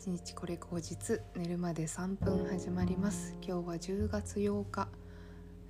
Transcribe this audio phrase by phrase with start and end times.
[0.00, 3.36] 1日これ口実寝るまで3分始まります。
[3.46, 4.88] 今日は10月8日、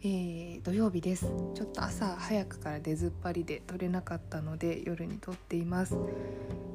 [0.02, 1.26] えー、土曜日です。
[1.56, 5.96] ちょっと朝早くから出ずっぱりで撮れなかったので夜に撮っています、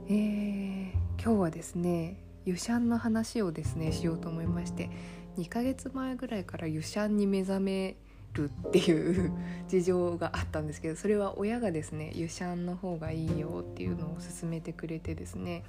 [0.10, 4.90] えー、今日はですね湯シャンの話をですねしようと思いまして
[5.38, 7.96] 2ヶ月前ぐらいから湯シャンに目覚め
[8.34, 9.32] るっていう
[9.70, 15.64] 事情があったんですけどそれは親がですね湯シャンの方がいいよっていうのを勧めてくれてですね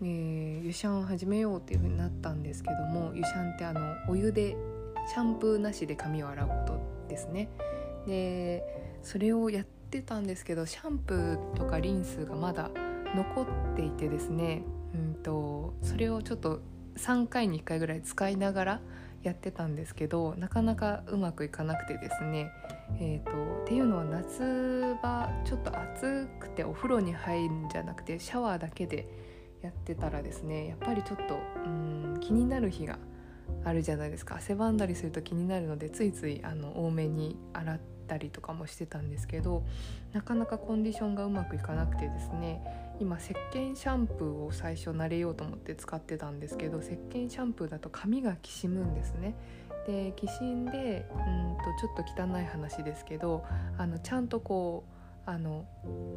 [0.00, 4.56] えー、湯シャンを始めようっていう風になったんですけども湯シャンってあのお湯で
[5.12, 7.48] シャンプーなしで髪を洗うことですね。
[8.06, 8.62] で
[9.02, 12.70] それをやってたんですけどシャンプーとかリンスがまだ
[13.14, 14.62] 残っていてですね、
[14.94, 16.60] うんと、それをちょっと
[16.96, 18.80] 3回に1回ぐらい使いながら
[19.22, 22.50] やってたんですけどなかなかうまくいかなくてですね、
[23.00, 29.08] えー、とっていうのは夏場ちょっと暑くてお風呂に入るんじゃなくてシャワーだけで
[29.62, 32.98] やってたらですねやっぱりちょっとうん気になる日が
[33.64, 39.64] あるじゃないですか汗ばんだりすると気になるのでついついあの多めに洗ったりとかもしてたんですけど
[40.12, 42.62] なかなかコンディションがうまくいかなくてですね
[43.00, 49.34] 今石鹸シャンプーを最初慣れようと思って使ってたんですけど石鹸シャンプーだと髪がきしむんですね。
[49.86, 53.42] できしんでうんとちょっと汚い話ですけど
[53.78, 54.97] あのちゃんとこう
[55.28, 55.66] あの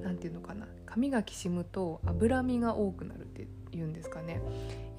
[0.01, 0.65] 何て言うのかな。
[0.85, 4.41] 髪がきしむと脂身が多くなるって言うんですかね。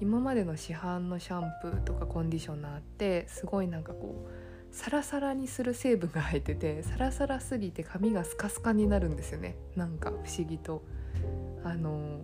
[0.01, 9.55] 今までの市販のシャンプーとかコンディショナーってすごいなんかこうサラサラにする成分が入っててサラサラすぎて髪がスカスカになるんですよね。
[9.75, 10.83] なんか不思議と。
[11.63, 12.21] あの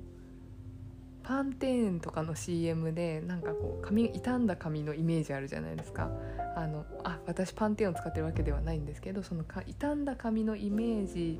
[1.24, 6.12] パンテーンとかの CM でなんかこう髪傷んだ髪のイメージあるじゃないですか。
[6.56, 11.40] あのあ私パンテーンを使ってるわけではないんですけどそのか傷んだ髪のイメージ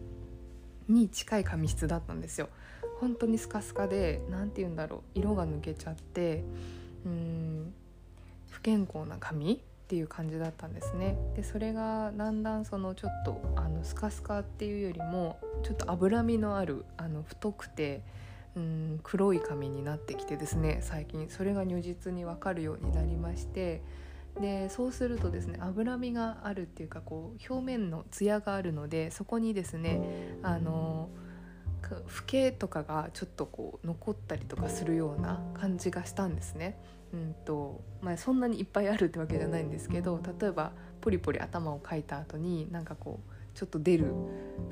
[0.90, 2.50] に近い髪質だったんですよ。
[3.00, 6.44] 本当にスカスカで何て言うんだろう色が抜けちゃって
[7.06, 7.74] うん
[8.50, 9.58] 不健康な髪っ
[9.88, 11.18] ていう感じだったんですね。
[11.36, 18.02] でそれがだんだんそのちょっとあのスカスカっていうよりもちょっと脂身のあるあの太くて
[18.56, 21.30] うん黒い髪になってきてですね最近。
[21.30, 23.82] それが如実に分かるようになりまして
[24.40, 30.02] でそうするとですね脂身があるっていうかこう表面のツヤがあるのでそこにですね
[30.44, 31.10] あの
[31.92, 36.78] 老けとかがちょっとこう残ったりとかするような感じがしたんですね。
[37.12, 44.06] うんとまあ、そんなにいっぱいあるってわけじゃないんですけど例えばポリポリ頭をかいた後になんかこうちょっと出る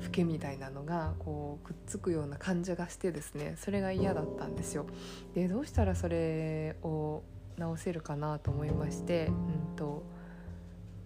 [0.04, 4.86] 老けみたいなのがこうくっつくような感じがしてですねそれが嫌だったんですよ。
[5.34, 7.22] でどうしたらそれを
[7.58, 9.30] 直せるかなと思いまして、う
[9.72, 10.02] んと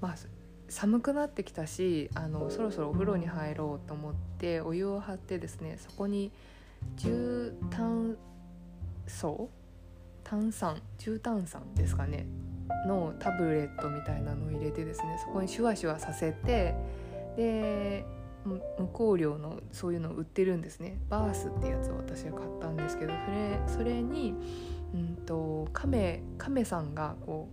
[0.00, 0.14] まあ、
[0.68, 6.32] 寒くなってきたしあのそろそろお風呂に入ろうと思ってお湯を張ってですねそこに
[6.96, 8.16] 重炭
[9.06, 9.48] 素
[10.24, 12.26] 炭酸重炭酸ですかね
[12.86, 16.74] のタブレットみたいなのを入れてですねそこにシュワシュワさせて
[17.36, 18.04] で
[18.44, 18.58] 無
[18.88, 20.98] 香料のそういうのを売ってるんですね。
[21.08, 24.34] バースってやつを私は買ったんですけどそれそれに
[24.94, 27.48] うんと亀亀さんがこ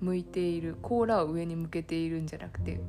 [0.00, 2.80] う向いている甲羅を上に向けているんじゃなくて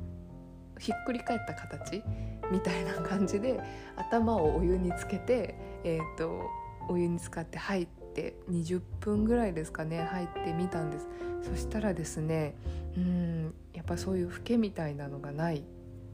[0.78, 2.02] ひっくり返った形
[2.50, 3.60] みたいな感じで
[3.96, 6.42] 頭をお湯につけて、えーと、
[6.88, 11.08] お湯に使って入って20分ぐらいですかね入ってみたんです。
[11.42, 12.54] そしたらですね
[12.96, 15.64] うんやっぱそういう老けみたいなのがない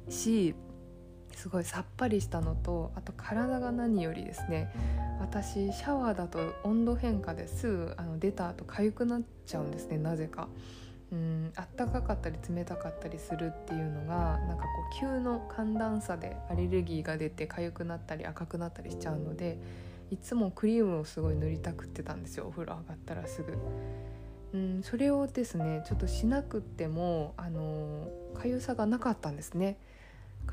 [0.09, 0.55] し
[1.35, 4.71] すごいさっぱりしたのとあと体が何よりですね
[5.23, 10.49] 私シャワーだと温度変化ですぐあの出た後痒くなっちゃうんですねなぜか。
[11.13, 19.59] うんあったかかったり冷たかったりするっていうのがなんかこう急の寒暖差でアレルギーが出て痒くなったり赤くなったりしちゃうので
[20.11, 23.53] いつもクリームをすごい塗りたくってたんですよお風呂上がったらすぐ。
[24.55, 29.79] うん、それをですねちょっとしなくってもあの痒さがなかったんですね。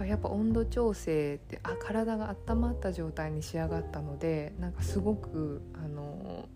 [0.05, 6.47] やっぱ温度調整ってあ体が温まった状態に仕上がったのでなんかすごくあの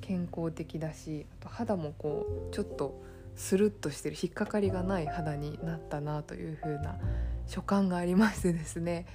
[0.00, 3.02] 健康的だしあと肌もこうちょっと
[3.34, 6.96] スルッとしてる引っかかりがない肌になったなという風な
[7.46, 9.06] 所感がありましてですね。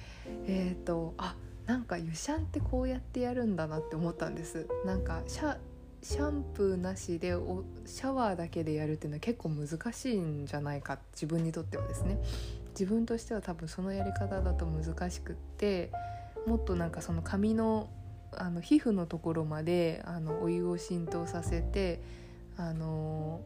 [0.46, 1.36] えっ、ー、とあ
[1.66, 4.66] なんか湯シャンってこうやってやるんだなって思ったんです。
[4.84, 5.56] なんかシャ
[6.02, 12.18] シャンプーなしでおシャワーだけでやるっていうのは結構難しいんじゃないか自分にとってはですね。
[12.78, 15.90] 自分としては多分そのやり方だと難しくって
[16.46, 17.88] もっとなんかその髪の
[18.36, 22.02] あの皮膚のところまであのお湯を浸透させて
[22.56, 23.42] あの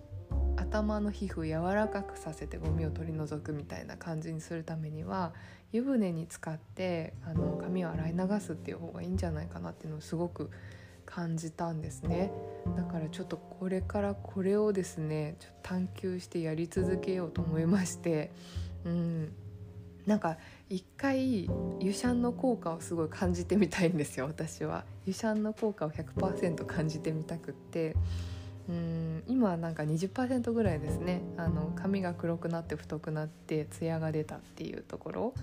[0.57, 5.33] 頭の皮膚を柔らかくさせてゴミを取り除くみたいな感じにするためには
[5.73, 10.51] 湯船に浸かってあの髪を洗い流すっていう方がいいんじゃないかなっていうのをすごく
[11.05, 12.31] 感じたんですね。
[12.77, 18.31] だからちょっとこれからこれをですねちょっと探求してやり続けようと思いまして
[18.85, 19.33] うん。
[20.07, 20.39] なんか
[20.71, 21.45] 一回
[21.81, 24.85] ユシャンの効果をすごい感じてみたいんですよ私は。
[25.07, 27.95] ユシャンの効果を100%感じてみたくって。
[28.69, 31.23] うん今なんか20%ぐらいですね。
[31.37, 35.35] あの髪が黒くなって太くなってツヤが出たっていうところ、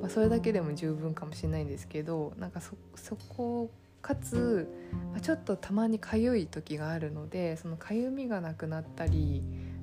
[0.00, 3.70] まあ、それだけでも十分かもしれないんですけどなんかそそこ
[4.02, 4.68] かつ、
[5.12, 9.42] まあ、ちょっとたまにかゆい時があるのでそのかゆみがなくなったり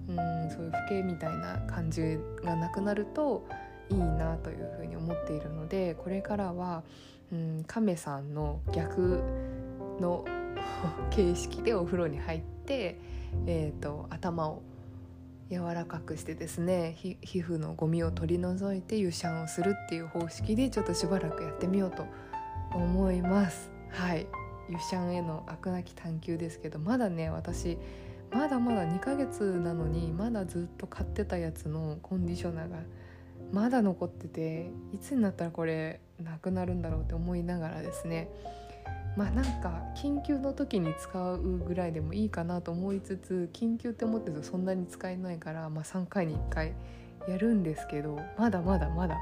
[0.09, 3.47] うんそういう老けみたいな感じがなくなると
[3.89, 6.83] いいなというふうに思っているのでこれからは、
[7.31, 9.21] うん、亀さんの逆
[9.99, 10.25] の
[11.11, 12.99] 形式でお風呂に入って、
[13.45, 14.61] えーと、頭を
[15.49, 22.05] 柔らかくしてですね皮膚のゴミを取り除いて湯シャンをするっていう方式でちょっとしばらくやってみようと
[22.73, 23.69] 思います。
[23.89, 24.27] はい。
[24.69, 27.77] 湯シャンへの飽くなき探求ですけどまだね私
[28.31, 32.77] まだまだ2ヶ月なのにまだずっと買ってたやつのコンディショナーが
[33.51, 38.29] まだ残ってていつになったらこれなくなるんだろうって思いながらですね。
[39.17, 46.73] まあなんか緊急の時に使うぐらいでもいいかなと思いつつ緊急って思ってるとそんなに使えないから、まあ、3回に1回
[47.27, 49.17] やるんですけどまだまだまだ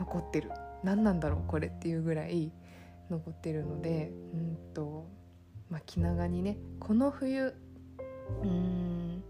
[0.00, 0.50] 残ってる。
[0.82, 2.50] 何なんだろうこれっていうぐらい
[3.10, 5.06] 残ってるのでうんと、
[5.70, 7.54] まあ、気長にねこの冬
[8.42, 9.22] うん。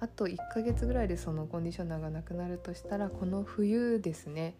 [0.00, 4.54] あと1ヶ月ぐらいでそのコンディショナーがなくなるとしたらこの冬ですね。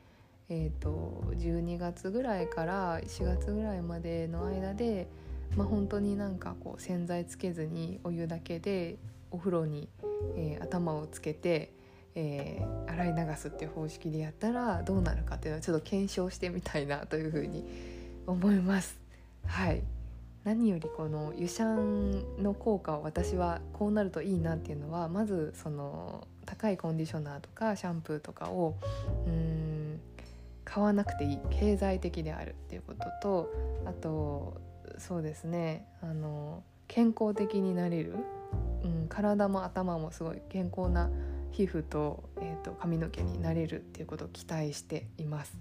[0.48, 5.08] えーと、12月ぐらいから4月ぐらいまでの間で、
[5.56, 8.98] まあ、本当になんかこう洗剤つけずにお湯だけで
[9.30, 9.88] お風呂に、
[10.36, 11.72] えー、頭をつけて、
[12.14, 17.64] えー、洗い流すっていう方式でやったらどうなるかっていうのはちょっと検証してみたいなというふうに
[18.26, 19.00] 思います。
[19.46, 19.82] はい。
[20.44, 28.76] 何よりこの湯シャンの効果を私はこうなるといいなっていうのはまずその高いコンディショナーとかシャンプーとかを
[29.26, 30.00] うん
[30.64, 33.52] 買わなくていい経済的であるっていうことと
[33.86, 34.60] あと
[34.98, 38.16] そうですねあの健康的になれる、
[38.82, 41.10] うん、体も頭もすごい健康な
[41.52, 45.56] 皮膚と,、えーと、髪の毛になれるっていうことを期待しています。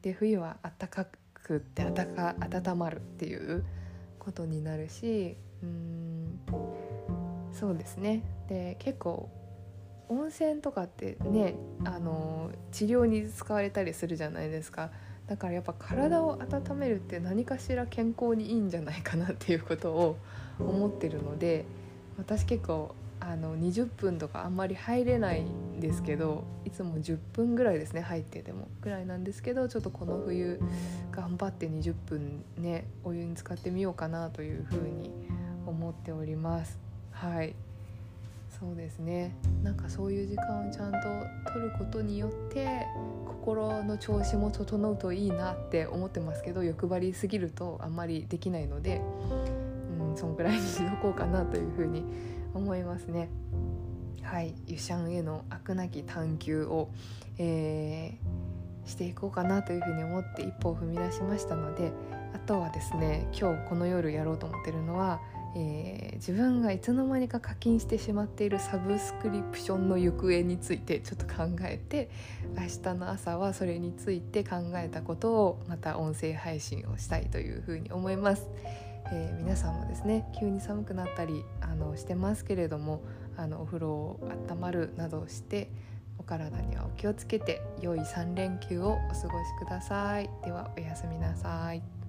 [0.00, 3.64] で冬は暖かくって温まるっていう
[4.22, 6.38] ことになるしうん
[7.52, 8.22] そうですね。
[8.48, 9.28] で結構
[10.08, 11.54] 温泉とかってね
[11.84, 14.90] あの治療に使われたりするじゃないですか。
[15.26, 20.16] だからやっぱ体を温めるって何かしら健康にいいんじゃないかなっていうことを
[20.58, 21.64] 思ってるので
[22.18, 25.44] 私結構あの20分とかあんまり入れない
[25.82, 30.60] ですけどいつも10分ぐらいですね入っててもぐらいなんですけどちょっとこの冬
[31.10, 35.10] 頑張って20分ねお湯に浸かってみようかなというふうに
[35.66, 36.78] 思っております。
[37.10, 37.54] はい
[38.48, 39.34] そうですね
[39.64, 40.98] なんかそういう時間をちゃんと
[41.52, 42.86] 取ることによって
[43.26, 49.00] 心の調子も整うといいなって思ってますけど欲張りすぎるとあんまりできないので
[49.98, 52.04] うんそんくらいにしとこうかなというふうに
[52.54, 53.28] 思いますね。
[54.22, 56.90] はいユシャンへの飽くなき探求を、
[57.38, 61.92] えー、していこうかなというふうに思って一歩を踏み出しましたので
[62.34, 65.20] あとはですね今日この夜やろうと思ってるのは
[65.54, 72.10] えー、自分がいつの間にか課金してしまっているサブスクリプションの行方についてちょっと考えて
[72.56, 78.48] 明日の朝はそれについて考えたことをまた音声配信をしたいというふうに思います。
[79.14, 83.02] えー、皆さんもですね急に寒くなったりあのしてますけれども
[83.36, 84.20] あのお風呂を
[84.50, 85.70] 温まるなどして
[86.18, 89.24] お体にはお気をつけて良い3連休をお過ごし
[89.58, 90.30] ください。
[90.44, 92.01] ではおやすみなさい。